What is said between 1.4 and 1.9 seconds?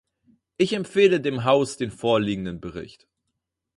Haus